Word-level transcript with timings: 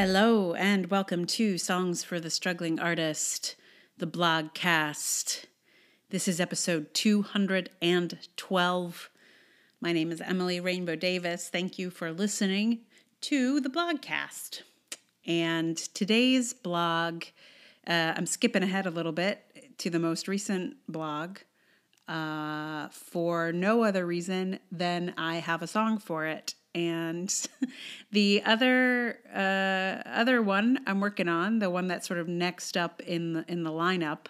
Hello, 0.00 0.54
and 0.54 0.92
welcome 0.92 1.26
to 1.26 1.58
Songs 1.58 2.04
for 2.04 2.20
the 2.20 2.30
Struggling 2.30 2.78
Artist, 2.78 3.56
the 3.96 4.06
blogcast. 4.06 5.46
This 6.10 6.28
is 6.28 6.38
episode 6.38 6.94
212. 6.94 9.10
My 9.80 9.92
name 9.92 10.12
is 10.12 10.20
Emily 10.20 10.60
Rainbow 10.60 10.94
Davis. 10.94 11.48
Thank 11.48 11.80
you 11.80 11.90
for 11.90 12.12
listening 12.12 12.82
to 13.22 13.58
the 13.58 13.68
blogcast. 13.68 14.62
And 15.26 15.76
today's 15.76 16.52
blog, 16.52 17.24
uh, 17.84 18.12
I'm 18.16 18.26
skipping 18.26 18.62
ahead 18.62 18.86
a 18.86 18.90
little 18.90 19.10
bit 19.10 19.74
to 19.78 19.90
the 19.90 19.98
most 19.98 20.28
recent 20.28 20.76
blog 20.86 21.38
uh, 22.06 22.86
for 22.90 23.50
no 23.50 23.82
other 23.82 24.06
reason 24.06 24.60
than 24.70 25.12
I 25.18 25.38
have 25.38 25.60
a 25.60 25.66
song 25.66 25.98
for 25.98 26.24
it 26.24 26.54
and 26.74 27.32
the 28.12 28.42
other 28.44 29.18
uh, 29.34 30.08
other 30.08 30.42
one 30.42 30.80
I'm 30.86 31.00
working 31.00 31.28
on, 31.28 31.58
the 31.58 31.70
one 31.70 31.88
that's 31.88 32.06
sort 32.06 32.20
of 32.20 32.28
next 32.28 32.76
up 32.76 33.00
in 33.00 33.32
the, 33.34 33.44
in 33.48 33.62
the 33.62 33.70
lineup, 33.70 34.26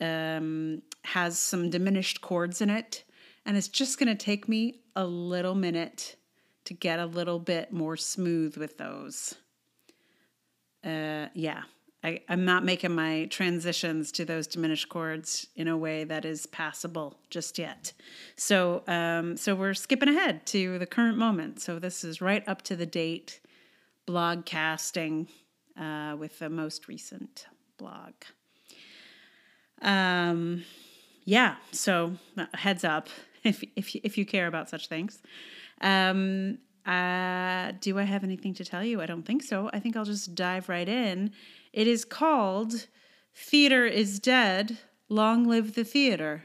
um, 0.00 0.82
has 1.04 1.38
some 1.38 1.70
diminished 1.70 2.20
chords 2.20 2.60
in 2.60 2.70
it, 2.70 3.04
and 3.44 3.56
it's 3.56 3.68
just 3.68 3.98
going 3.98 4.08
to 4.08 4.24
take 4.24 4.48
me 4.48 4.80
a 4.96 5.04
little 5.04 5.54
minute 5.54 6.16
to 6.64 6.74
get 6.74 6.98
a 6.98 7.06
little 7.06 7.38
bit 7.38 7.72
more 7.72 7.96
smooth 7.96 8.56
with 8.56 8.78
those. 8.78 9.34
Uh, 10.84 11.26
yeah, 11.34 11.62
I, 12.02 12.20
I'm 12.28 12.44
not 12.44 12.64
making 12.64 12.94
my 12.94 13.26
transitions 13.30 14.10
to 14.12 14.24
those 14.24 14.46
diminished 14.46 14.88
chords 14.88 15.48
in 15.54 15.68
a 15.68 15.76
way 15.76 16.04
that 16.04 16.24
is 16.24 16.46
passable 16.46 17.18
just 17.28 17.58
yet. 17.58 17.92
So, 18.36 18.82
um, 18.86 19.36
so 19.36 19.54
we're 19.54 19.74
skipping 19.74 20.08
ahead 20.08 20.46
to 20.46 20.78
the 20.78 20.86
current 20.86 21.18
moment. 21.18 21.60
So 21.60 21.78
this 21.78 22.02
is 22.02 22.22
right 22.22 22.46
up 22.48 22.62
to 22.62 22.76
the 22.76 22.86
date 22.86 23.40
blog 24.06 24.46
casting 24.46 25.28
uh, 25.78 26.16
with 26.18 26.38
the 26.38 26.48
most 26.48 26.88
recent 26.88 27.46
blog. 27.76 28.12
Um, 29.82 30.64
yeah. 31.24 31.56
So 31.70 32.14
uh, 32.36 32.46
heads 32.54 32.84
up 32.84 33.08
if 33.44 33.62
if 33.76 33.94
if 33.96 34.18
you 34.18 34.24
care 34.24 34.46
about 34.46 34.70
such 34.70 34.88
things. 34.88 35.22
Um, 35.82 36.58
uh, 36.86 37.72
do 37.80 37.98
I 37.98 38.04
have 38.04 38.24
anything 38.24 38.54
to 38.54 38.64
tell 38.64 38.82
you? 38.82 39.02
I 39.02 39.06
don't 39.06 39.22
think 39.22 39.42
so. 39.42 39.70
I 39.72 39.80
think 39.80 39.96
I'll 39.96 40.04
just 40.04 40.34
dive 40.34 40.68
right 40.68 40.88
in 40.88 41.32
it 41.72 41.86
is 41.86 42.04
called 42.04 42.86
Theater 43.34 43.86
is 43.86 44.18
Dead, 44.18 44.78
Long 45.08 45.44
Live 45.44 45.74
the 45.74 45.84
Theater. 45.84 46.44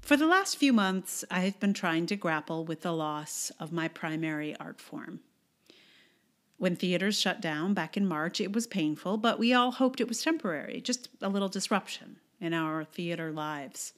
For 0.00 0.16
the 0.16 0.26
last 0.26 0.56
few 0.56 0.72
months, 0.72 1.24
I 1.30 1.40
have 1.40 1.58
been 1.58 1.72
trying 1.72 2.06
to 2.06 2.16
grapple 2.16 2.64
with 2.64 2.82
the 2.82 2.92
loss 2.92 3.50
of 3.58 3.72
my 3.72 3.88
primary 3.88 4.54
art 4.56 4.80
form. 4.80 5.20
When 6.58 6.76
theaters 6.76 7.18
shut 7.18 7.40
down 7.40 7.74
back 7.74 7.96
in 7.96 8.06
March, 8.06 8.40
it 8.40 8.52
was 8.52 8.66
painful, 8.66 9.16
but 9.16 9.38
we 9.38 9.52
all 9.52 9.72
hoped 9.72 10.00
it 10.00 10.08
was 10.08 10.22
temporary, 10.22 10.80
just 10.80 11.08
a 11.20 11.28
little 11.28 11.48
disruption 11.48 12.18
in 12.40 12.54
our 12.54 12.84
theater 12.84 13.32
lives. 13.32 13.94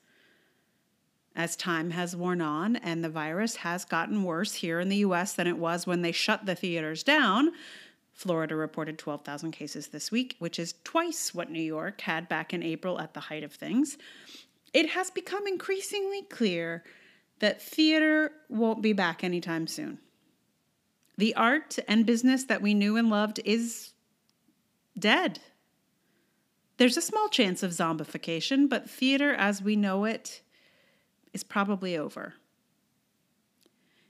As 1.38 1.54
time 1.54 1.90
has 1.90 2.16
worn 2.16 2.40
on 2.40 2.74
and 2.74 3.04
the 3.04 3.08
virus 3.08 3.56
has 3.56 3.84
gotten 3.84 4.24
worse 4.24 4.54
here 4.54 4.80
in 4.80 4.88
the 4.88 4.96
US 4.96 5.34
than 5.34 5.46
it 5.46 5.56
was 5.56 5.86
when 5.86 6.02
they 6.02 6.10
shut 6.10 6.46
the 6.46 6.56
theaters 6.56 7.04
down, 7.04 7.52
Florida 8.12 8.56
reported 8.56 8.98
12,000 8.98 9.52
cases 9.52 9.86
this 9.86 10.10
week, 10.10 10.34
which 10.40 10.58
is 10.58 10.74
twice 10.82 11.32
what 11.32 11.48
New 11.48 11.62
York 11.62 12.00
had 12.00 12.28
back 12.28 12.52
in 12.52 12.64
April 12.64 13.00
at 13.00 13.14
the 13.14 13.20
height 13.20 13.44
of 13.44 13.52
things. 13.52 13.96
It 14.74 14.90
has 14.90 15.12
become 15.12 15.46
increasingly 15.46 16.22
clear 16.22 16.82
that 17.38 17.62
theater 17.62 18.32
won't 18.48 18.82
be 18.82 18.92
back 18.92 19.22
anytime 19.22 19.68
soon. 19.68 20.00
The 21.18 21.36
art 21.36 21.78
and 21.86 22.04
business 22.04 22.42
that 22.46 22.62
we 22.62 22.74
knew 22.74 22.96
and 22.96 23.10
loved 23.10 23.40
is 23.44 23.92
dead. 24.98 25.38
There's 26.78 26.96
a 26.96 27.02
small 27.02 27.28
chance 27.28 27.62
of 27.62 27.70
zombification, 27.70 28.68
but 28.68 28.90
theater 28.90 29.32
as 29.34 29.62
we 29.62 29.76
know 29.76 30.04
it 30.04 30.42
is 31.38 31.44
probably 31.44 31.96
over. 31.96 32.34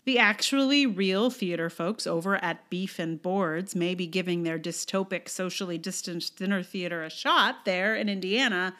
The 0.07 0.19
actually 0.19 0.87
real 0.87 1.29
theater 1.29 1.69
folks 1.69 2.07
over 2.07 2.43
at 2.43 2.71
Beef 2.71 2.99
and 2.99 3.21
Boards 3.21 3.77
may 3.77 3.95
be 3.95 4.07
giving 4.07 4.45
their 4.45 4.59
dystopic, 4.59 5.29
socially 5.29 5.77
distanced 5.77 6.39
dinner 6.39 6.63
theater 6.63 7.03
a 7.03 7.11
shot 7.11 7.67
there 7.67 7.95
in 7.95 8.09
Indiana, 8.09 8.75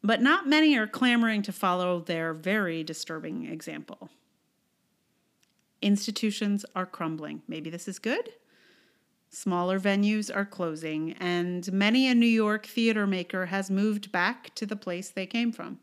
but 0.00 0.22
not 0.22 0.46
many 0.46 0.78
are 0.78 0.86
clamoring 0.86 1.42
to 1.42 1.52
follow 1.52 1.98
their 1.98 2.32
very 2.32 2.84
disturbing 2.84 3.46
example. 3.46 4.10
Institutions 5.82 6.64
are 6.76 6.86
crumbling. 6.86 7.42
Maybe 7.48 7.68
this 7.68 7.88
is 7.88 7.98
good? 7.98 8.30
Smaller 9.28 9.80
venues 9.80 10.34
are 10.34 10.44
closing, 10.44 11.14
and 11.14 11.72
many 11.72 12.06
a 12.06 12.14
New 12.14 12.26
York 12.44 12.64
theater 12.66 13.08
maker 13.08 13.46
has 13.46 13.68
moved 13.68 14.12
back 14.12 14.54
to 14.54 14.66
the 14.66 14.76
place 14.76 15.08
they 15.08 15.26
came 15.26 15.50
from. 15.50 15.80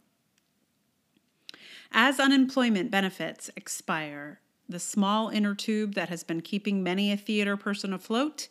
As 1.96 2.20
unemployment 2.20 2.90
benefits 2.90 3.52
expire, 3.56 4.40
the 4.68 4.80
small 4.80 5.30
inner 5.30 5.54
tube 5.54 5.94
that 5.94 6.09
has 6.09 6.24
been 6.24 6.42
keeping 6.42 6.81
many 6.81 7.12
a 7.12 7.18
theater 7.18 7.56
person 7.56 7.94
afloat 7.94 8.48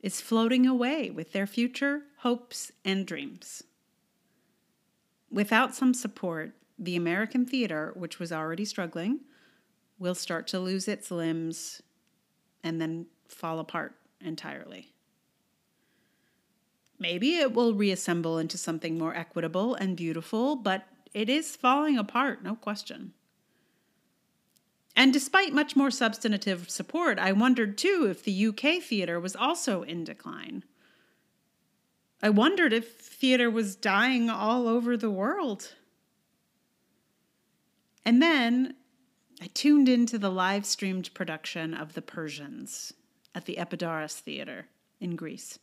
is 0.00 0.22
floating 0.22 0.66
away 0.66 1.10
with 1.10 1.32
their 1.32 1.46
future 1.46 2.04
hopes 2.18 2.72
and 2.82 3.06
dreams. 3.06 3.64
Without 5.30 5.74
some 5.74 5.92
support, 5.92 6.54
the 6.78 6.96
American 6.96 7.44
theater, 7.44 7.92
which 7.96 8.18
was 8.18 8.32
already 8.32 8.64
struggling, 8.64 9.20
will 9.98 10.14
start 10.14 10.46
to 10.46 10.58
lose 10.58 10.88
its 10.88 11.10
limbs 11.10 11.82
and 12.62 12.80
then 12.80 13.06
fall 13.28 13.58
apart 13.58 13.94
entirely. 14.22 14.94
Maybe 16.98 17.36
it 17.36 17.52
will 17.52 17.74
reassemble 17.74 18.38
into 18.38 18.56
something 18.56 18.96
more 18.96 19.14
equitable 19.14 19.74
and 19.74 19.96
beautiful, 19.96 20.56
but 20.56 20.86
it 21.14 21.30
is 21.30 21.56
falling 21.56 21.96
apart, 21.96 22.42
no 22.42 22.56
question. 22.56 23.12
And 24.96 25.12
despite 25.12 25.52
much 25.52 25.74
more 25.74 25.90
substantive 25.90 26.70
support, 26.70 27.18
I 27.18 27.32
wondered 27.32 27.78
too 27.78 28.06
if 28.10 28.22
the 28.22 28.46
UK 28.46 28.82
theatre 28.82 29.18
was 29.18 29.34
also 29.34 29.82
in 29.82 30.04
decline. 30.04 30.64
I 32.22 32.30
wondered 32.30 32.72
if 32.72 33.00
theatre 33.00 33.50
was 33.50 33.76
dying 33.76 34.30
all 34.30 34.68
over 34.68 34.96
the 34.96 35.10
world. 35.10 35.74
And 38.04 38.22
then 38.22 38.74
I 39.42 39.48
tuned 39.52 39.88
into 39.88 40.18
the 40.18 40.30
live 40.30 40.64
streamed 40.64 41.12
production 41.12 41.74
of 41.74 41.94
The 41.94 42.02
Persians 42.02 42.92
at 43.34 43.46
the 43.46 43.58
Epidaurus 43.58 44.16
Theatre 44.16 44.68
in 45.00 45.16
Greece. 45.16 45.58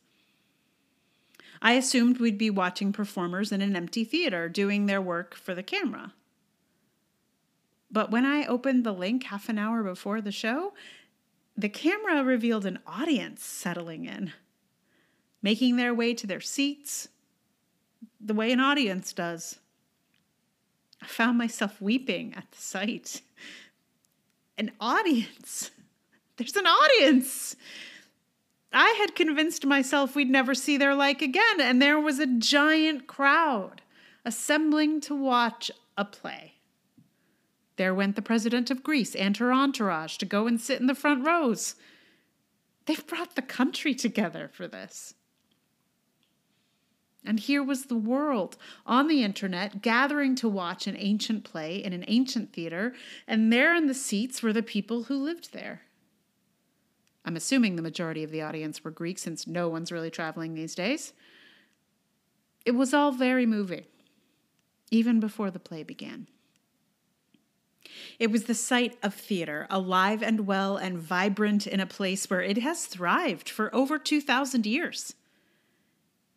I 1.62 1.74
assumed 1.74 2.20
we'd 2.20 2.38
be 2.38 2.50
watching 2.50 2.92
performers 2.92 3.52
in 3.52 3.62
an 3.62 3.76
empty 3.76 4.04
theater 4.04 4.50
doing 4.50 4.86
their 4.86 5.02
work 5.02 5.36
for 5.36 5.54
the 5.54 5.64
camera. 5.64 6.14
But 7.92 8.10
when 8.10 8.26
I 8.26 8.46
opened 8.46 8.84
the 8.84 8.94
link 8.94 9.26
half 9.26 9.50
an 9.50 9.58
hour 9.58 9.84
before 9.84 10.22
the 10.22 10.32
show, 10.32 10.74
the 11.56 11.70
camera 11.70 12.24
revealed 12.24 12.66
an 12.66 12.80
audience 12.88 13.44
settling 13.44 14.06
in, 14.06 14.32
making 15.42 15.76
their 15.76 15.94
way 15.94 16.14
to 16.14 16.26
their 16.26 16.42
seats 16.42 17.10
the 18.20 18.34
way 18.34 18.52
an 18.52 18.60
audience 18.60 19.14
does. 19.14 19.60
I 21.02 21.08
found 21.08 21.38
myself 21.38 21.82
weeping 21.82 22.34
at 22.36 22.52
the 22.52 22.62
sight. 22.62 23.22
An 24.58 24.72
audience. 24.80 25.72
There's 26.38 26.56
an 26.56 26.68
audience. 26.68 27.56
I 28.74 28.96
had 29.00 29.16
convinced 29.16 29.66
myself 29.66 30.16
we'd 30.16 30.30
never 30.30 30.56
see 30.56 30.78
their 30.78 30.96
like 30.96 31.22
again, 31.22 31.60
and 31.60 31.82
there 31.82 32.00
was 32.00 32.20
a 32.20 32.26
giant 32.26 33.08
crowd 33.08 33.82
assembling 34.24 35.02
to 35.02 35.16
watch 35.16 35.72
a 35.98 36.06
play. 36.06 36.54
There 37.76 37.94
went 37.94 38.16
the 38.16 38.22
president 38.22 38.70
of 38.70 38.84
Greece 38.84 39.16
and 39.16 39.36
her 39.38 39.52
entourage 39.52 40.18
to 40.18 40.26
go 40.26 40.48
and 40.48 40.62
sit 40.62 40.80
in 40.80 40.88
the 40.88 40.96
front 40.96 41.26
rows. 41.26 41.76
They've 42.86 43.08
brought 43.08 43.36
the 43.36 43.42
country 43.42 43.94
together 43.94 44.50
for 44.54 44.68
this. 44.68 45.16
And 47.26 47.40
here 47.40 47.64
was 47.64 47.86
the 47.86 47.96
world 47.96 48.58
on 48.86 49.08
the 49.08 49.24
internet 49.24 49.82
gathering 49.82 50.36
to 50.36 50.50
watch 50.50 50.88
an 50.88 50.96
ancient 50.98 51.44
play 51.44 51.76
in 51.84 51.94
an 51.94 52.06
ancient 52.08 52.52
theater, 52.52 52.94
and 53.28 53.54
there 53.54 53.76
in 53.76 53.88
the 53.88 53.94
seats 53.94 54.42
were 54.42 54.54
the 54.54 54.64
people 54.64 55.04
who 55.04 55.16
lived 55.16 55.54
there. 55.54 55.82
I'm 57.24 57.36
assuming 57.36 57.76
the 57.76 57.82
majority 57.82 58.24
of 58.24 58.32
the 58.32 58.42
audience 58.42 58.84
were 58.84 58.92
Greek 58.92 59.20
since 59.20 59.46
no 59.46 59.70
one's 59.70 59.92
really 59.92 60.10
traveling 60.10 60.54
these 60.54 60.76
days. 60.76 61.14
It 62.66 62.72
was 62.72 62.94
all 62.94 63.12
very 63.12 63.46
moving, 63.46 63.86
even 64.90 65.20
before 65.20 65.52
the 65.52 65.60
play 65.60 65.84
began. 65.84 66.28
It 68.20 68.32
was 68.32 68.44
the 68.44 68.56
sight 68.56 68.98
of 69.02 69.14
theater, 69.14 69.68
alive 69.70 70.22
and 70.22 70.46
well 70.46 70.78
and 70.78 70.98
vibrant 70.98 71.68
in 71.68 71.80
a 71.80 71.86
place 71.86 72.30
where 72.30 72.42
it 72.42 72.60
has 72.60 72.86
thrived 72.86 73.50
for 73.50 73.74
over 73.74 73.98
2,000 73.98 74.66
years. 74.66 75.16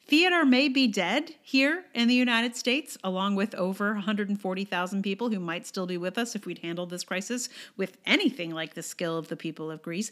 Theater 0.07 0.45
may 0.45 0.69
be 0.69 0.87
dead 0.87 1.35
here 1.43 1.85
in 1.95 2.09
the 2.09 2.15
United 2.15 2.57
States, 2.57 2.99
along 3.03 3.37
with 3.37 3.55
over 3.55 3.95
140,000 3.95 5.03
people 5.03 5.31
who 5.31 5.41
might 5.41 5.67
still 5.67 5.87
be 5.87 5.97
with 5.97 6.19
us 6.19 6.35
if 6.35 6.45
we'd 6.45 6.59
handled 6.59 6.91
this 6.91 7.05
crisis 7.05 7.49
with 7.77 7.97
anything 8.05 8.51
like 8.51 8.75
the 8.75 8.83
skill 8.83 9.17
of 9.17 9.29
the 9.29 9.37
people 9.37 9.71
of 9.71 9.83
Greece 9.83 10.11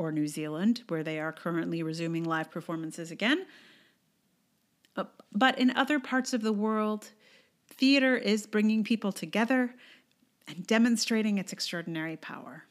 or 0.00 0.10
New 0.10 0.26
Zealand, 0.26 0.82
where 0.88 1.02
they 1.02 1.20
are 1.20 1.30
currently 1.30 1.82
resuming 1.82 2.24
live 2.24 2.50
performances 2.50 3.10
again. 3.10 3.44
Uh, 4.96 5.04
but 5.30 5.58
in 5.58 5.70
other 5.72 6.00
parts 6.00 6.32
of 6.32 6.40
the 6.40 6.54
world, 6.54 7.10
theater 7.68 8.16
is 8.16 8.46
bringing 8.46 8.82
people 8.82 9.12
together 9.12 9.74
and 10.48 10.66
demonstrating 10.66 11.36
its 11.36 11.52
extraordinary 11.52 12.16
power. 12.16 12.64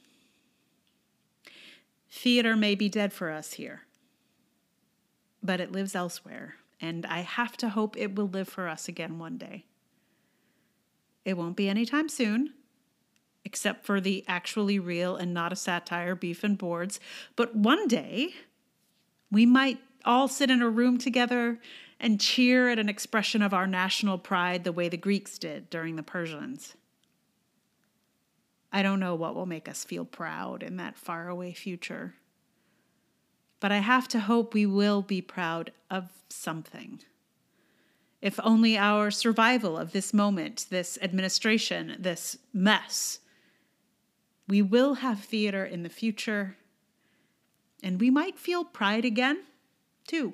Theater 2.09 2.55
may 2.55 2.73
be 2.73 2.89
dead 2.89 3.13
for 3.13 3.29
us 3.29 3.53
here, 3.53 3.83
but 5.43 5.61
it 5.61 5.71
lives 5.71 5.93
elsewhere, 5.93 6.55
and 6.81 7.05
I 7.05 7.19
have 7.19 7.55
to 7.57 7.69
hope 7.69 7.95
it 7.95 8.15
will 8.15 8.27
live 8.27 8.49
for 8.49 8.67
us 8.67 8.87
again 8.87 9.19
one 9.19 9.37
day. 9.37 9.65
It 11.25 11.37
won't 11.37 11.55
be 11.55 11.69
anytime 11.69 12.09
soon, 12.09 12.55
except 13.45 13.85
for 13.85 13.99
the 13.99 14.23
actually 14.27 14.79
real 14.79 15.15
and 15.15 15.33
not 15.33 15.53
a 15.53 15.55
satire 15.55 16.15
beef 16.15 16.43
and 16.43 16.57
boards, 16.57 16.99
but 17.35 17.55
one 17.55 17.87
day 17.87 18.33
we 19.31 19.45
might 19.45 19.79
all 20.05 20.27
sit 20.27 20.49
in 20.49 20.61
a 20.61 20.69
room 20.69 20.97
together 20.97 21.59
and 21.99 22.21
cheer 22.21 22.69
at 22.69 22.79
an 22.79 22.89
expression 22.89 23.41
of 23.41 23.53
our 23.53 23.67
national 23.67 24.17
pride 24.17 24.63
the 24.63 24.71
way 24.71 24.87
the 24.87 24.97
Greeks 24.97 25.37
did 25.37 25.69
during 25.69 25.95
the 25.95 26.03
Persians. 26.03 26.75
I 28.71 28.83
don't 28.83 28.99
know 28.99 29.15
what 29.15 29.35
will 29.35 29.45
make 29.45 29.67
us 29.67 29.83
feel 29.83 30.05
proud 30.05 30.63
in 30.63 30.77
that 30.77 30.97
faraway 30.97 31.53
future. 31.53 32.15
But 33.59 33.71
I 33.71 33.79
have 33.79 34.07
to 34.09 34.21
hope 34.21 34.53
we 34.53 34.65
will 34.65 35.01
be 35.01 35.21
proud 35.21 35.71
of 35.89 36.09
something. 36.29 37.01
If 38.21 38.39
only 38.43 38.77
our 38.77 39.11
survival 39.11 39.77
of 39.77 39.91
this 39.91 40.13
moment, 40.13 40.67
this 40.69 40.97
administration, 41.01 41.95
this 41.99 42.37
mess. 42.53 43.19
We 44.49 44.63
will 44.63 44.95
have 44.95 45.19
theater 45.19 45.63
in 45.63 45.83
the 45.83 45.89
future, 45.89 46.57
and 47.83 48.01
we 48.01 48.09
might 48.09 48.39
feel 48.39 48.65
pride 48.65 49.05
again, 49.05 49.43
too. 50.07 50.33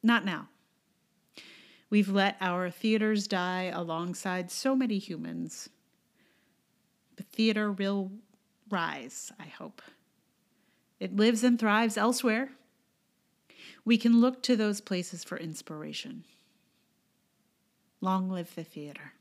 Not 0.00 0.24
now. 0.24 0.48
We've 1.90 2.08
let 2.08 2.36
our 2.40 2.70
theaters 2.70 3.26
die 3.26 3.64
alongside 3.64 4.52
so 4.52 4.76
many 4.76 4.98
humans. 4.98 5.70
But 7.16 7.26
theater 7.26 7.72
will 7.72 8.12
rise, 8.70 9.32
I 9.40 9.46
hope. 9.46 9.82
It 11.00 11.16
lives 11.16 11.42
and 11.42 11.58
thrives 11.58 11.98
elsewhere. 11.98 12.52
We 13.84 13.98
can 13.98 14.20
look 14.20 14.40
to 14.44 14.54
those 14.54 14.80
places 14.80 15.24
for 15.24 15.36
inspiration. 15.36 16.22
Long 18.00 18.30
live 18.30 18.54
the 18.54 18.62
theater. 18.62 19.14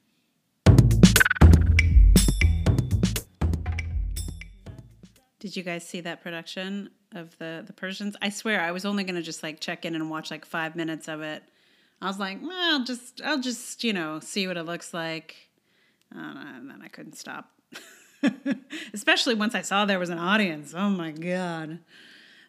Did 5.41 5.55
you 5.55 5.63
guys 5.63 5.83
see 5.83 6.01
that 6.01 6.21
production 6.21 6.91
of 7.15 7.35
the 7.39 7.63
the 7.65 7.73
Persians? 7.73 8.15
I 8.21 8.29
swear 8.29 8.61
I 8.61 8.71
was 8.71 8.85
only 8.85 9.03
gonna 9.03 9.23
just 9.23 9.41
like 9.41 9.59
check 9.59 9.85
in 9.85 9.95
and 9.95 10.07
watch 10.07 10.29
like 10.29 10.45
five 10.45 10.75
minutes 10.75 11.07
of 11.07 11.21
it. 11.21 11.41
I 11.99 12.05
was 12.05 12.19
like, 12.19 12.39
well, 12.43 12.75
I'll 12.79 12.85
just 12.85 13.21
I'll 13.25 13.41
just 13.41 13.83
you 13.83 13.91
know 13.91 14.19
see 14.19 14.47
what 14.47 14.55
it 14.55 14.63
looks 14.63 14.93
like, 14.93 15.49
and 16.11 16.69
then 16.69 16.81
I 16.83 16.89
couldn't 16.89 17.17
stop. 17.17 17.49
Especially 18.93 19.33
once 19.33 19.55
I 19.55 19.63
saw 19.63 19.85
there 19.85 19.97
was 19.97 20.09
an 20.09 20.19
audience. 20.19 20.75
Oh 20.77 20.91
my 20.91 21.09
god. 21.09 21.79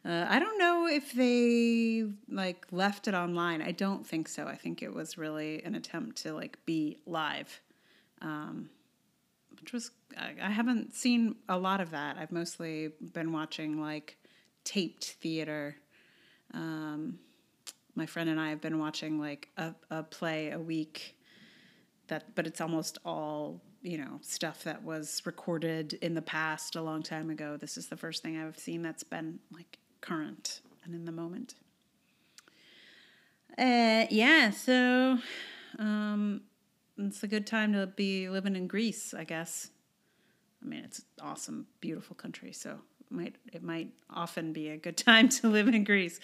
Uh, 0.05 0.27
I 0.29 0.39
don't 0.39 0.59
know 0.59 0.87
if 0.87 1.13
they 1.13 2.05
like 2.29 2.67
left 2.73 3.09
it 3.09 3.15
online. 3.15 3.63
I 3.63 3.73
don't 3.73 4.07
think 4.07 4.29
so. 4.29 4.47
I 4.47 4.57
think 4.57 4.83
it 4.83 4.93
was 4.93 5.17
really 5.17 5.63
an 5.65 5.75
attempt 5.77 6.19
to 6.25 6.35
like 6.35 6.59
be 6.67 6.99
live, 7.07 7.59
um, 8.21 8.69
which 9.63 9.73
was 9.73 9.93
I, 10.19 10.51
haven't 10.51 10.95
seen 10.95 11.37
a 11.49 11.57
lot 11.57 11.81
of 11.81 11.93
that. 11.93 12.19
I've 12.19 12.33
mostly 12.33 12.91
been 13.13 13.33
watching 13.33 13.81
like 13.81 14.19
taped 14.65 15.05
theater. 15.05 15.77
Um, 16.53 17.19
my 17.95 18.05
friend 18.05 18.29
and 18.29 18.41
I 18.41 18.51
have 18.51 18.61
been 18.61 18.79
watching 18.79 19.21
like 19.21 19.49
a, 19.57 19.75
a 19.91 20.03
play 20.03 20.51
a 20.51 20.59
week. 20.59 21.17
That, 22.09 22.35
but 22.35 22.47
it's 22.47 22.61
almost 22.61 22.99
all 23.05 23.63
you 23.81 23.97
know 23.97 24.19
stuff 24.21 24.65
that 24.65 24.83
was 24.83 25.23
recorded 25.25 25.95
in 25.95 26.15
the 26.15 26.23
past 26.23 26.75
a 26.77 26.83
long 26.83 27.03
time 27.03 27.31
ago. 27.31 27.57
This 27.57 27.77
is 27.77 27.87
the 27.87 27.97
first 27.97 28.23
thing 28.23 28.37
I've 28.37 28.59
seen 28.59 28.83
that's 28.83 29.05
been 29.05 29.39
like 29.53 29.79
current 30.01 30.61
and 30.85 30.95
in 30.95 31.05
the 31.05 31.13
moment. 31.13 31.55
Uh, 33.57 34.07
yeah, 34.11 34.51
so 34.51 35.19
um, 35.79 36.41
it's 36.99 37.23
a 37.23 37.29
good 37.29 37.47
time 37.47 37.73
to 37.73 37.87
be 37.87 38.29
living 38.29 38.57
in 38.57 38.67
Greece, 38.67 39.15
I 39.15 39.25
guess. 39.25 39.71
I 40.63 40.67
mean, 40.67 40.85
it's 40.85 41.03
awesome, 41.21 41.67
beautiful 41.81 42.15
country, 42.15 42.53
so 42.53 42.79
it 43.01 43.11
might 43.11 43.37
it 43.53 43.63
might 43.63 43.89
often 44.11 44.53
be 44.53 44.69
a 44.69 44.77
good 44.77 44.97
time 44.97 45.29
to 45.31 45.49
live 45.49 45.69
in 45.69 45.85
Greece. 45.85 46.21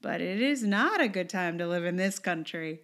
But 0.00 0.20
it 0.20 0.40
is 0.40 0.62
not 0.62 1.00
a 1.00 1.08
good 1.08 1.28
time 1.28 1.58
to 1.58 1.66
live 1.66 1.84
in 1.84 1.96
this 1.96 2.18
country. 2.18 2.80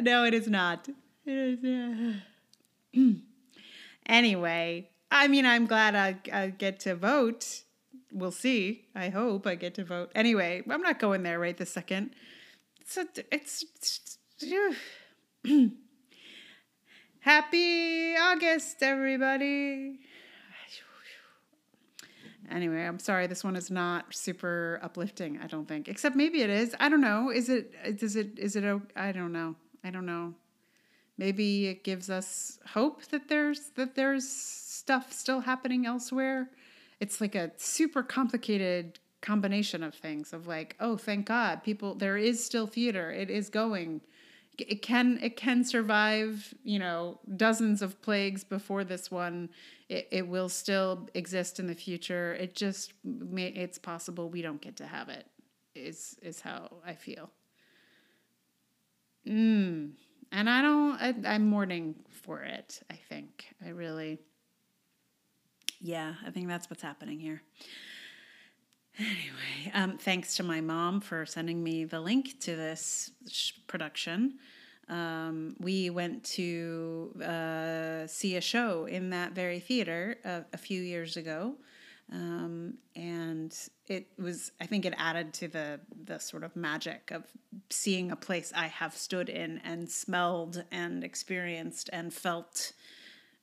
No, 0.00 0.24
it 0.24 0.34
is 0.34 0.48
not. 0.48 0.88
It 1.26 1.58
is. 1.64 2.20
Uh, 2.94 3.10
anyway, 4.06 4.88
I 5.10 5.26
mean, 5.28 5.46
I'm 5.46 5.66
glad 5.66 5.96
I, 5.96 6.16
I 6.32 6.48
get 6.48 6.80
to 6.80 6.94
vote. 6.94 7.62
We'll 8.12 8.30
see. 8.30 8.86
I 8.94 9.08
hope 9.08 9.46
I 9.46 9.56
get 9.56 9.74
to 9.74 9.84
vote. 9.84 10.12
Anyway, 10.14 10.62
I'm 10.70 10.82
not 10.82 11.00
going 11.00 11.24
there 11.24 11.40
right 11.40 11.56
this 11.56 11.70
second. 11.70 12.10
So 12.86 13.04
it's, 13.30 13.64
it's, 13.76 14.18
it's 15.44 15.74
happy 17.24 18.14
August, 18.16 18.82
everybody. 18.82 19.98
Anyway, 22.50 22.82
I'm 22.82 22.98
sorry. 22.98 23.26
This 23.26 23.42
one 23.42 23.56
is 23.56 23.70
not 23.70 24.14
super 24.14 24.78
uplifting. 24.82 25.40
I 25.42 25.46
don't 25.46 25.66
think, 25.66 25.88
except 25.88 26.14
maybe 26.14 26.42
it 26.42 26.50
is. 26.50 26.76
I 26.78 26.88
don't 26.88 27.00
know. 27.00 27.30
Is 27.30 27.48
it? 27.48 27.72
Is 27.84 28.16
it? 28.16 28.38
Is 28.38 28.54
it? 28.54 28.64
I 28.94 29.12
don't 29.12 29.32
know. 29.32 29.56
I 29.82 29.90
don't 29.90 30.06
know 30.06 30.34
maybe 31.16 31.66
it 31.66 31.84
gives 31.84 32.10
us 32.10 32.58
hope 32.66 33.04
that 33.06 33.28
there's 33.28 33.70
that 33.76 33.94
there's 33.94 34.28
stuff 34.28 35.12
still 35.12 35.40
happening 35.40 35.86
elsewhere 35.86 36.50
it's 37.00 37.20
like 37.20 37.34
a 37.34 37.50
super 37.56 38.02
complicated 38.02 38.98
combination 39.20 39.82
of 39.82 39.94
things 39.94 40.32
of 40.32 40.46
like 40.46 40.76
oh 40.80 40.96
thank 40.96 41.26
god 41.26 41.62
people 41.62 41.94
there 41.94 42.16
is 42.16 42.44
still 42.44 42.66
theater 42.66 43.10
it 43.10 43.30
is 43.30 43.48
going 43.48 44.00
it 44.58 44.82
can 44.82 45.18
it 45.22 45.36
can 45.36 45.64
survive 45.64 46.54
you 46.62 46.78
know 46.78 47.18
dozens 47.36 47.82
of 47.82 48.00
plagues 48.02 48.44
before 48.44 48.84
this 48.84 49.10
one 49.10 49.48
it, 49.88 50.08
it 50.10 50.28
will 50.28 50.48
still 50.48 51.08
exist 51.14 51.58
in 51.58 51.66
the 51.66 51.74
future 51.74 52.34
it 52.34 52.54
just 52.54 52.92
it's 53.36 53.78
possible 53.78 54.28
we 54.28 54.42
don't 54.42 54.60
get 54.60 54.76
to 54.76 54.86
have 54.86 55.08
it 55.08 55.26
is 55.74 56.16
is 56.22 56.40
how 56.40 56.70
i 56.86 56.94
feel 56.94 57.30
mm 59.26 59.90
and 60.34 60.50
I 60.50 60.62
don't. 60.62 61.00
I, 61.00 61.34
I'm 61.34 61.48
mourning 61.48 61.94
for 62.10 62.42
it. 62.42 62.82
I 62.90 62.94
think 62.94 63.46
I 63.64 63.68
really. 63.70 64.18
Yeah, 65.80 66.14
I 66.26 66.30
think 66.30 66.48
that's 66.48 66.68
what's 66.68 66.82
happening 66.82 67.20
here. 67.20 67.42
Anyway, 68.98 69.72
um, 69.74 69.98
thanks 69.98 70.36
to 70.36 70.42
my 70.42 70.60
mom 70.60 71.00
for 71.00 71.26
sending 71.26 71.62
me 71.62 71.84
the 71.84 72.00
link 72.00 72.38
to 72.40 72.54
this 72.54 73.10
sh- 73.28 73.52
production. 73.66 74.38
Um, 74.88 75.56
we 75.58 75.90
went 75.90 76.22
to 76.24 77.12
uh, 77.24 78.06
see 78.06 78.36
a 78.36 78.40
show 78.40 78.84
in 78.84 79.10
that 79.10 79.32
very 79.32 79.58
theater 79.58 80.18
a, 80.24 80.44
a 80.52 80.58
few 80.58 80.80
years 80.80 81.16
ago. 81.16 81.56
Um, 82.12 82.74
and 82.94 83.56
it 83.88 84.06
was 84.18 84.52
I 84.60 84.66
think 84.66 84.84
it 84.84 84.94
added 84.98 85.32
to 85.34 85.48
the 85.48 85.80
the 86.04 86.18
sort 86.18 86.44
of 86.44 86.54
magic 86.54 87.10
of 87.10 87.24
seeing 87.70 88.10
a 88.10 88.16
place 88.16 88.52
I 88.54 88.66
have 88.66 88.94
stood 88.94 89.30
in 89.30 89.58
and 89.64 89.90
smelled 89.90 90.64
and 90.70 91.02
experienced 91.02 91.88
and 91.92 92.12
felt 92.12 92.72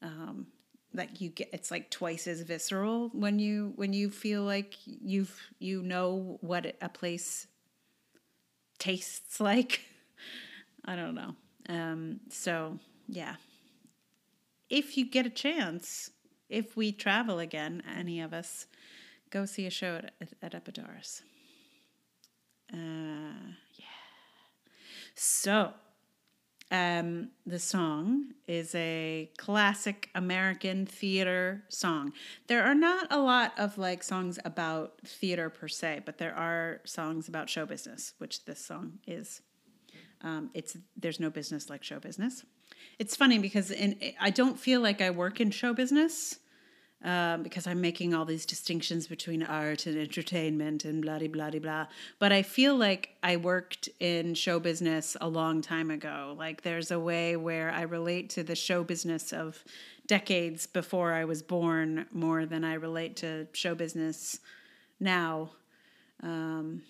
um, 0.03 0.45
that 0.93 1.21
you 1.21 1.29
get 1.29 1.49
it's 1.53 1.71
like 1.71 1.89
twice 1.89 2.27
as 2.27 2.41
visceral 2.41 3.09
when 3.13 3.39
you 3.39 3.73
when 3.75 3.93
you 3.93 4.09
feel 4.09 4.43
like 4.43 4.75
you've 4.85 5.39
you 5.59 5.81
know 5.81 6.37
what 6.41 6.75
a 6.81 6.89
place 6.89 7.47
tastes 8.79 9.39
like 9.39 9.81
I 10.85 10.95
don't 10.95 11.15
know 11.15 11.35
um, 11.69 12.19
so 12.29 12.79
yeah 13.07 13.35
if 14.69 14.97
you 14.97 15.05
get 15.05 15.25
a 15.25 15.29
chance 15.29 16.11
if 16.51 16.75
we 16.75 16.91
travel 16.91 17.39
again, 17.39 17.81
any 17.97 18.19
of 18.19 18.33
us, 18.33 18.67
go 19.29 19.45
see 19.45 19.65
a 19.65 19.69
show 19.69 20.01
at, 20.19 20.29
at, 20.43 20.53
Epidaurus. 20.53 21.23
Uh, 22.71 23.55
yeah. 23.75 23.85
So, 25.15 25.71
Um, 26.71 27.31
the 27.45 27.59
song 27.59 28.33
is 28.47 28.73
a 28.75 29.29
classic 29.37 30.09
American 30.15 30.85
theater 30.85 31.63
song. 31.67 32.13
There 32.47 32.63
are 32.63 32.73
not 32.73 33.07
a 33.11 33.19
lot 33.19 33.51
of 33.59 33.77
like 33.77 34.03
songs 34.03 34.39
about 34.45 34.93
theater 35.05 35.49
per 35.49 35.67
se, 35.67 36.03
but 36.05 36.17
there 36.17 36.33
are 36.33 36.79
songs 36.85 37.27
about 37.27 37.49
show 37.49 37.65
business, 37.65 38.13
which 38.19 38.45
this 38.45 38.63
song 38.65 38.99
is. 39.05 39.41
Um, 40.21 40.49
it's 40.53 40.77
there's 40.95 41.19
no 41.19 41.29
business 41.29 41.69
like 41.69 41.83
show 41.83 41.99
business. 41.99 42.45
It's 42.99 43.17
funny 43.17 43.37
because 43.37 43.69
in 43.69 43.97
I 44.19 44.29
don't 44.29 44.57
feel 44.57 44.79
like 44.79 45.01
I 45.01 45.09
work 45.09 45.41
in 45.41 45.51
show 45.51 45.73
business 45.73 46.39
um, 47.03 47.41
because 47.41 47.65
I'm 47.65 47.81
making 47.81 48.13
all 48.13 48.25
these 48.25 48.45
distinctions 48.45 49.07
between 49.07 49.41
art 49.41 49.85
and 49.85 49.97
entertainment 49.97 50.85
and 50.85 51.01
blah 51.01 51.19
blah 51.19 51.27
blah 51.27 51.59
blah. 51.59 51.87
But 52.19 52.31
I 52.31 52.43
feel 52.43 52.75
like 52.75 53.15
I 53.23 53.37
worked 53.37 53.89
in 53.99 54.35
show 54.35 54.59
business 54.59 55.17
a 55.19 55.27
long 55.27 55.61
time 55.61 55.89
ago. 55.89 56.35
Like 56.37 56.61
there's 56.61 56.91
a 56.91 56.99
way 56.99 57.35
where 57.35 57.71
I 57.71 57.81
relate 57.81 58.29
to 58.31 58.43
the 58.43 58.55
show 58.55 58.83
business 58.83 59.33
of 59.33 59.63
decades 60.05 60.67
before 60.67 61.13
I 61.13 61.25
was 61.25 61.41
born 61.41 62.05
more 62.11 62.45
than 62.45 62.63
I 62.63 62.75
relate 62.75 63.15
to 63.17 63.47
show 63.53 63.75
business 63.75 64.39
now. 64.99 65.51
Um, 66.21 66.83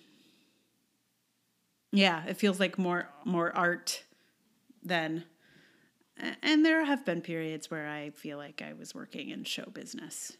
yeah, 1.90 2.24
it 2.26 2.36
feels 2.36 2.60
like 2.60 2.78
more 2.78 3.08
more 3.24 3.54
art 3.56 4.02
than 4.82 5.24
and 6.42 6.64
there 6.64 6.84
have 6.84 7.04
been 7.04 7.20
periods 7.20 7.70
where 7.70 7.88
I 7.88 8.10
feel 8.10 8.38
like 8.38 8.62
I 8.62 8.72
was 8.74 8.94
working 8.94 9.30
in 9.30 9.44
show 9.44 9.64
business 9.72 10.36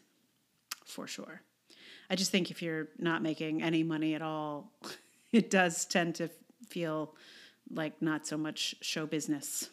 for 0.85 1.07
sure. 1.07 1.41
I 2.09 2.15
just 2.15 2.31
think 2.31 2.51
if 2.51 2.61
you're 2.61 2.89
not 2.99 3.21
making 3.21 3.63
any 3.63 3.83
money 3.83 4.13
at 4.13 4.21
all, 4.21 4.71
it 5.31 5.49
does 5.49 5.85
tend 5.85 6.15
to 6.15 6.29
feel 6.69 7.15
like 7.69 8.01
not 8.01 8.27
so 8.27 8.37
much 8.37 8.75
show 8.81 9.05
business. 9.05 9.69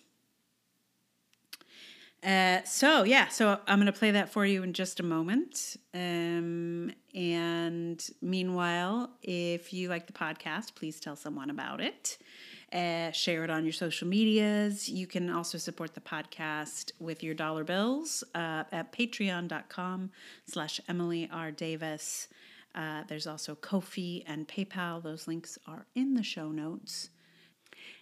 Uh, 2.22 2.62
so 2.64 3.02
yeah, 3.02 3.28
so 3.28 3.58
I'm 3.66 3.78
gonna 3.78 3.92
play 3.92 4.10
that 4.10 4.30
for 4.30 4.44
you 4.44 4.62
in 4.62 4.74
just 4.74 5.00
a 5.00 5.02
moment. 5.02 5.76
Um, 5.94 6.92
and 7.14 8.06
meanwhile, 8.20 9.10
if 9.22 9.72
you 9.72 9.88
like 9.88 10.06
the 10.06 10.12
podcast, 10.12 10.74
please 10.74 11.00
tell 11.00 11.16
someone 11.16 11.48
about 11.48 11.80
it 11.80 12.18
uh, 12.72 13.10
share 13.10 13.42
it 13.44 13.50
on 13.50 13.64
your 13.64 13.72
social 13.72 14.06
medias. 14.06 14.88
You 14.88 15.06
can 15.06 15.28
also 15.30 15.58
support 15.58 15.94
the 15.94 16.00
podcast 16.00 16.92
with 17.00 17.22
your 17.22 17.34
dollar 17.34 17.64
bills 17.64 18.22
uh, 18.34 18.64
at 18.70 18.92
patreon.com 18.92 20.10
slash 20.46 20.80
Emily 20.88 21.28
R. 21.32 21.50
Davis. 21.50 22.28
Uh, 22.74 23.02
there's 23.08 23.26
also 23.26 23.56
Ko-fi 23.56 24.22
and 24.26 24.46
PayPal. 24.46 25.02
Those 25.02 25.26
links 25.26 25.58
are 25.66 25.86
in 25.94 26.14
the 26.14 26.22
show 26.22 26.50
notes. 26.50 27.10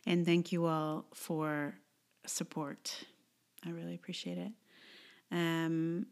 And 0.07 0.27
thank 0.27 0.53
you 0.53 0.67
all 0.67 1.07
for 1.15 1.75
support. 2.27 3.05
I 3.67 3.71
really 3.71 3.95
appreciate 3.95 4.39
it. 4.39 4.53
Um, 5.33 6.07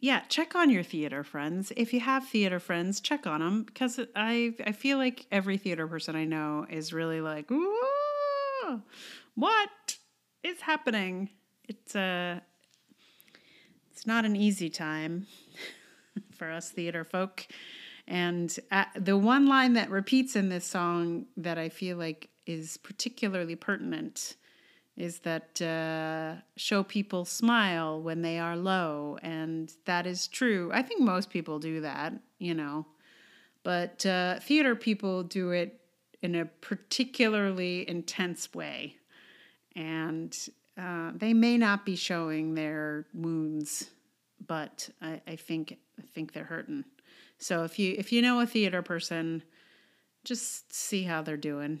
yeah, 0.00 0.20
check 0.28 0.54
on 0.54 0.70
your 0.70 0.82
theater 0.82 1.22
friends. 1.22 1.72
If 1.76 1.92
you 1.92 2.00
have 2.00 2.26
theater 2.26 2.58
friends, 2.58 3.00
check 3.00 3.26
on 3.26 3.40
them 3.40 3.64
because 3.64 4.00
I 4.16 4.54
I 4.64 4.72
feel 4.72 4.96
like 4.96 5.26
every 5.30 5.58
theater 5.58 5.86
person 5.86 6.16
I 6.16 6.24
know 6.24 6.66
is 6.68 6.92
really 6.92 7.20
like, 7.20 7.50
what 9.34 9.96
is 10.42 10.62
happening? 10.62 11.28
It's 11.68 11.94
a 11.94 12.42
it's 13.92 14.06
not 14.06 14.24
an 14.24 14.36
easy 14.36 14.70
time 14.70 15.26
for 16.32 16.50
us 16.50 16.70
theater 16.70 17.04
folk. 17.04 17.46
And 18.08 18.58
uh, 18.72 18.86
the 18.98 19.18
one 19.18 19.46
line 19.46 19.74
that 19.74 19.90
repeats 19.90 20.34
in 20.34 20.48
this 20.48 20.64
song 20.64 21.26
that 21.36 21.58
I 21.58 21.68
feel 21.68 21.98
like 21.98 22.30
is 22.46 22.78
particularly 22.78 23.54
pertinent 23.54 24.36
is 24.96 25.20
that 25.20 25.60
uh, 25.62 26.40
show 26.56 26.82
people 26.82 27.24
smile 27.24 28.00
when 28.02 28.22
they 28.22 28.38
are 28.38 28.56
low. 28.56 29.18
And 29.22 29.72
that 29.86 30.06
is 30.06 30.26
true. 30.26 30.70
I 30.72 30.82
think 30.82 31.00
most 31.00 31.30
people 31.30 31.58
do 31.58 31.80
that, 31.80 32.12
you 32.38 32.54
know. 32.54 32.86
But 33.62 34.04
uh, 34.04 34.40
theater 34.40 34.74
people 34.74 35.22
do 35.22 35.50
it 35.50 35.80
in 36.22 36.34
a 36.34 36.44
particularly 36.44 37.88
intense 37.88 38.52
way. 38.52 38.96
And 39.74 40.36
uh, 40.78 41.12
they 41.14 41.34
may 41.34 41.56
not 41.56 41.84
be 41.84 41.96
showing 41.96 42.54
their 42.54 43.06
wounds, 43.14 43.90
but 44.46 44.88
I, 45.00 45.20
I 45.26 45.36
think 45.36 45.76
I 45.98 46.02
think 46.06 46.32
they're 46.32 46.44
hurting. 46.44 46.84
So 47.38 47.64
if 47.64 47.78
you 47.78 47.94
if 47.98 48.12
you 48.12 48.22
know 48.22 48.40
a 48.40 48.46
theater 48.46 48.82
person, 48.82 49.42
just 50.24 50.74
see 50.74 51.04
how 51.04 51.22
they're 51.22 51.36
doing. 51.36 51.80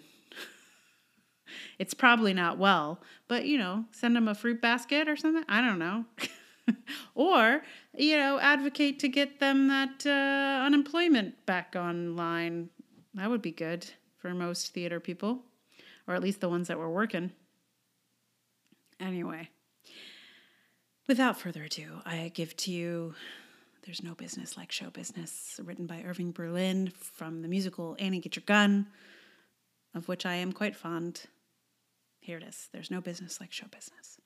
It's 1.78 1.94
probably 1.94 2.34
not 2.34 2.58
well, 2.58 3.00
but 3.28 3.46
you 3.46 3.58
know, 3.58 3.84
send 3.92 4.16
them 4.16 4.28
a 4.28 4.34
fruit 4.34 4.60
basket 4.60 5.08
or 5.08 5.16
something. 5.16 5.44
I 5.48 5.60
don't 5.60 5.78
know. 5.78 6.04
or, 7.14 7.62
you 7.96 8.16
know, 8.16 8.38
advocate 8.38 8.98
to 9.00 9.08
get 9.08 9.40
them 9.40 9.68
that 9.68 10.06
uh, 10.06 10.64
unemployment 10.64 11.46
back 11.46 11.74
online. 11.76 12.68
That 13.14 13.30
would 13.30 13.42
be 13.42 13.52
good 13.52 13.90
for 14.18 14.30
most 14.34 14.72
theater 14.72 15.00
people, 15.00 15.42
or 16.06 16.14
at 16.14 16.22
least 16.22 16.40
the 16.40 16.48
ones 16.48 16.68
that 16.68 16.78
were 16.78 16.90
working. 16.90 17.32
Anyway, 19.00 19.48
without 21.08 21.38
further 21.40 21.64
ado, 21.64 22.00
I 22.04 22.30
give 22.34 22.56
to 22.58 22.70
you 22.70 23.14
There's 23.84 24.02
No 24.02 24.14
Business 24.14 24.56
Like 24.56 24.70
Show 24.70 24.90
Business, 24.90 25.58
written 25.64 25.86
by 25.86 26.02
Irving 26.06 26.32
Berlin 26.32 26.92
from 27.00 27.40
the 27.42 27.48
musical 27.48 27.96
Annie 27.98 28.20
Get 28.20 28.36
Your 28.36 28.44
Gun, 28.46 28.86
of 29.94 30.06
which 30.06 30.26
I 30.26 30.34
am 30.34 30.52
quite 30.52 30.76
fond. 30.76 31.22
Here 32.30 32.38
it 32.38 32.44
is. 32.44 32.68
There's 32.72 32.92
no 32.92 33.00
business 33.00 33.40
like 33.40 33.50
show 33.50 33.66
business. 33.66 34.20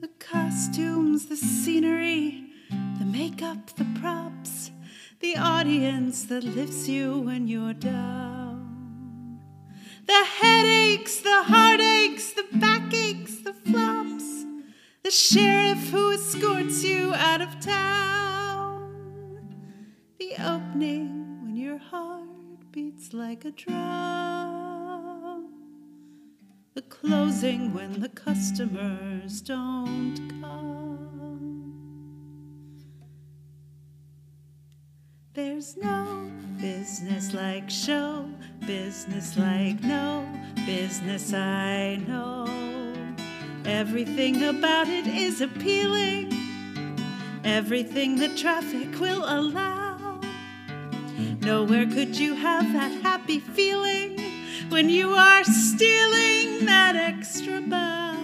The 0.00 0.08
costumes, 0.20 1.26
the 1.26 1.36
scenery, 1.36 2.44
the 2.70 3.06
makeup, 3.06 3.74
the 3.74 3.86
props, 4.00 4.70
the 5.18 5.36
audience 5.36 6.26
that 6.26 6.44
lifts 6.44 6.86
you 6.86 7.18
when 7.18 7.48
you're 7.48 7.74
down. 7.74 9.40
The 10.06 10.24
headaches, 10.24 11.22
the 11.22 11.42
heartaches, 11.42 12.34
the 12.34 12.46
backaches, 12.52 13.42
the 13.42 13.52
flops, 13.52 14.44
the 15.02 15.10
sheriff 15.10 15.90
who 15.90 16.12
escorts 16.12 16.84
you 16.84 17.12
out 17.14 17.40
of 17.40 17.58
town. 17.58 18.94
The 20.20 20.34
opening 20.38 21.33
your 21.74 21.82
heart 21.82 22.70
beats 22.70 23.12
like 23.12 23.44
a 23.44 23.50
drum. 23.50 23.74
The 26.74 26.82
closing 26.82 27.74
when 27.74 27.98
the 28.00 28.08
customers 28.10 29.40
don't 29.40 30.16
come. 30.40 31.72
There's 35.32 35.76
no 35.76 36.30
business 36.60 37.34
like 37.34 37.68
show, 37.68 38.28
business 38.66 39.36
like 39.36 39.82
no 39.82 40.28
business 40.66 41.32
I 41.32 41.96
know. 42.06 42.46
Everything 43.64 44.44
about 44.44 44.86
it 44.86 45.08
is 45.08 45.40
appealing, 45.40 46.32
everything 47.42 48.14
the 48.14 48.28
traffic 48.28 49.00
will 49.00 49.24
allow. 49.26 49.83
Nowhere 51.40 51.86
could 51.86 52.16
you 52.18 52.34
have 52.34 52.72
that 52.72 52.90
happy 53.02 53.38
feeling 53.38 54.18
when 54.68 54.88
you 54.88 55.10
are 55.10 55.44
stealing 55.44 56.64
that 56.66 56.96
extra 56.96 57.60
bow. 57.60 58.16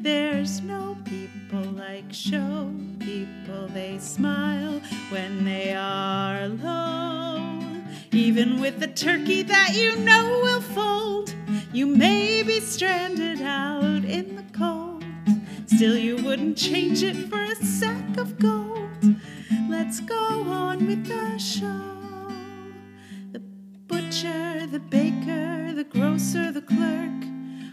There's 0.00 0.62
no 0.62 0.96
people 1.04 1.62
like 1.72 2.10
show 2.10 2.72
people, 2.98 3.68
they 3.68 3.98
smile 3.98 4.80
when 5.10 5.44
they 5.44 5.74
are 5.74 6.48
low. 6.48 7.60
Even 8.12 8.60
with 8.60 8.80
the 8.80 8.86
turkey 8.86 9.42
that 9.42 9.74
you 9.74 9.96
know 9.96 10.40
will 10.42 10.60
fold, 10.60 11.34
you 11.72 11.86
may 11.86 12.42
be 12.42 12.60
stranded 12.60 13.42
out 13.42 14.04
in 14.04 14.36
the 14.36 14.44
cold. 14.56 15.04
Still, 15.66 15.96
you 15.96 16.16
wouldn't 16.16 16.56
change 16.56 17.02
it 17.02 17.28
for 17.28 17.42
a 17.42 17.56
sack 17.56 18.16
of 18.16 18.38
gold. 18.38 19.16
Let's 19.68 20.00
go 20.00 20.16
on 20.16 20.86
with 20.86 21.06
the 21.06 21.38
show 21.38 21.97
the 24.70 24.78
baker, 24.78 25.72
the 25.72 25.84
grocer, 25.84 26.52
the 26.52 26.60
clerk 26.60 27.24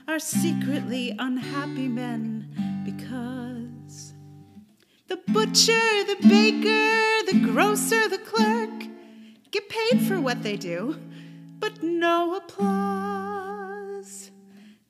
are 0.07 0.19
secretly 0.19 1.13
unhappy 1.19 1.89
men 1.89 2.47
because 2.85 4.13
the 5.07 5.17
butcher, 5.33 5.73
the 6.05 6.15
baker, 6.21 7.25
the 7.29 7.51
grocer, 7.51 8.07
the 8.07 8.17
clerk 8.19 8.87
get 9.51 9.67
paid 9.67 10.07
for 10.07 10.21
what 10.21 10.41
they 10.41 10.55
do, 10.55 10.97
but 11.59 11.83
no 11.83 12.35
applause. 12.35 12.71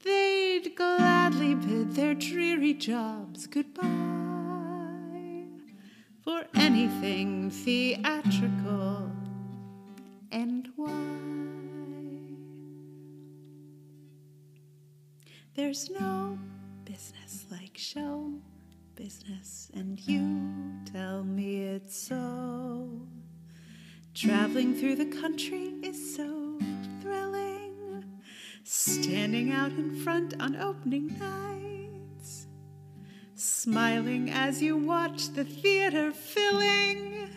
They'd 0.03 0.75
gladly 0.75 1.55
bid 1.55 1.95
their 1.95 2.13
dreary 2.13 2.75
jobs 2.75 3.47
goodbye 3.47 3.85
for 6.23 6.45
anything 6.53 7.49
theatrical 7.49 9.11
There's 15.55 15.89
no 15.89 16.37
business 16.83 17.45
like 17.49 17.77
show 17.77 18.33
business, 18.95 19.71
and 19.73 19.97
you 19.97 20.83
tell 20.91 21.23
me 21.23 21.63
it's 21.63 21.95
so. 21.95 22.89
Traveling 24.13 24.75
through 24.75 24.97
the 24.97 25.05
country 25.05 25.75
is 25.81 26.17
so 26.17 26.59
thrilling. 27.01 28.03
Standing 28.65 29.53
out 29.53 29.71
in 29.71 29.95
front 30.03 30.33
on 30.41 30.57
opening 30.57 31.17
nights. 31.17 32.47
Smiling 33.35 34.29
as 34.29 34.61
you 34.61 34.75
watch 34.75 35.29
the 35.29 35.45
theater 35.45 36.11
filling. 36.11 37.29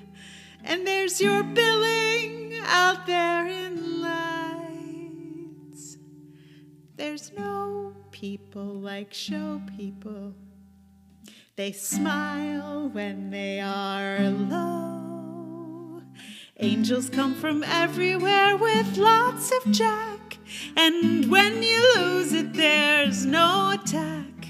And 0.64 0.84
there's 0.84 1.20
your 1.20 1.44
billing 1.44 2.58
out 2.64 3.06
there 3.06 3.46
in 3.46 4.02
lights. 4.02 5.98
There's 6.96 7.32
no 7.32 7.47
people 8.20 8.74
like 8.74 9.14
show 9.14 9.62
people. 9.76 10.34
They 11.54 11.70
smile 11.70 12.88
when 12.88 13.30
they 13.30 13.60
are 13.60 14.18
low. 14.28 16.02
Angels 16.58 17.08
come 17.10 17.36
from 17.36 17.62
everywhere 17.62 18.56
with 18.56 18.96
lots 18.96 19.52
of 19.52 19.70
jack. 19.70 20.38
And 20.76 21.30
when 21.30 21.62
you 21.62 21.80
lose 21.94 22.32
it, 22.32 22.54
there's 22.54 23.24
no 23.24 23.78
attack. 23.80 24.48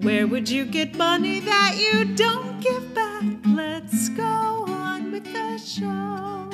Where 0.00 0.26
would 0.26 0.48
you 0.48 0.64
get 0.64 0.96
money 0.96 1.38
that 1.38 1.76
you 1.78 2.16
don't 2.16 2.60
give 2.60 2.92
back? 2.92 3.22
Let's 3.46 4.08
go 4.08 4.64
on 4.66 5.12
with 5.12 5.32
the 5.32 5.58
show. 5.58 6.50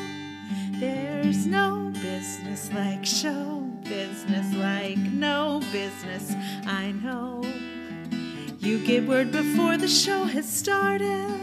There's 0.78 1.46
no 1.46 1.91
business 2.12 2.70
like 2.74 3.06
show 3.06 3.60
business, 3.84 4.54
like 4.54 4.98
no 4.98 5.62
business. 5.72 6.34
I 6.66 6.92
know. 6.92 7.42
You 8.58 8.84
get 8.84 9.08
word 9.08 9.32
before 9.32 9.78
the 9.78 9.88
show 9.88 10.24
has 10.24 10.46
started 10.46 11.40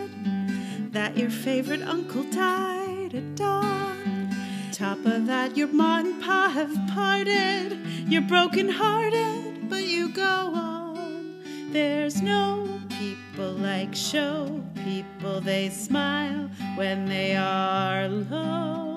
that 0.93 1.17
your 1.17 1.31
favorite 1.31 1.81
uncle 1.81 2.23
died 2.23 3.15
at 3.15 3.35
dawn. 3.35 4.29
Top 4.71 5.03
of 5.05 5.25
that, 5.25 5.57
your 5.57 5.69
mom 5.69 6.05
and 6.05 6.23
pa 6.23 6.49
have 6.49 6.75
parted. 6.93 7.79
You're 8.07 8.29
broken 8.35 8.69
hearted, 8.69 9.69
but 9.71 9.85
you 9.85 10.09
go 10.09 10.53
on. 10.53 11.41
There's 11.71 12.21
no 12.21 12.79
people 12.89 13.53
like 13.53 13.95
show 13.95 14.61
people, 14.85 15.41
they 15.41 15.69
smile 15.69 16.47
when 16.75 17.07
they 17.07 17.35
are 17.35 18.07
low. 18.07 18.88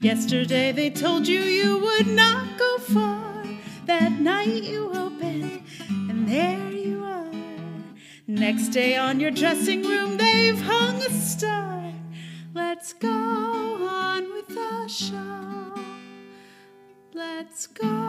Yesterday 0.00 0.72
they 0.72 0.88
told 0.88 1.28
you 1.28 1.40
you 1.40 1.78
would 1.78 2.06
not 2.06 2.58
go 2.58 2.78
far. 2.78 3.44
That 3.84 4.12
night 4.12 4.62
you 4.62 4.90
open, 4.94 5.62
and 5.90 6.26
there 6.26 6.70
you 6.70 7.04
are. 7.04 7.30
Next 8.26 8.68
day 8.68 8.96
on 8.96 9.20
your 9.20 9.30
dressing 9.30 9.82
room, 9.82 10.16
they've 10.16 10.58
hung 10.58 11.02
a 11.02 11.10
star. 11.10 11.92
Let's 12.54 12.94
go 12.94 13.10
on 13.10 14.32
with 14.32 14.48
the 14.48 14.88
show. 14.88 15.74
Let's 17.12 17.66
go 17.66 17.99